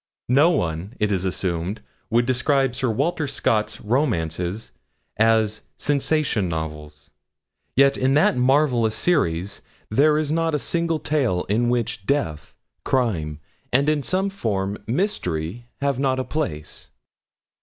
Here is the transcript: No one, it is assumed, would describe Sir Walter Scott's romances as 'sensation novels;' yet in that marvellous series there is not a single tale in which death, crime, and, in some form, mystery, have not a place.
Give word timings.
No 0.29 0.49
one, 0.49 0.95
it 0.99 1.11
is 1.11 1.25
assumed, 1.25 1.83
would 2.09 2.25
describe 2.25 2.73
Sir 2.73 2.89
Walter 2.89 3.27
Scott's 3.27 3.79
romances 3.81 4.71
as 5.17 5.61
'sensation 5.77 6.49
novels;' 6.49 7.11
yet 7.75 7.97
in 7.97 8.15
that 8.15 8.35
marvellous 8.35 8.95
series 8.95 9.61
there 9.91 10.17
is 10.17 10.31
not 10.31 10.55
a 10.55 10.67
single 10.73 10.97
tale 10.97 11.43
in 11.49 11.69
which 11.69 12.07
death, 12.07 12.55
crime, 12.83 13.39
and, 13.71 13.87
in 13.89 14.01
some 14.01 14.31
form, 14.31 14.75
mystery, 14.87 15.67
have 15.81 15.99
not 15.99 16.17
a 16.17 16.23
place. 16.23 16.89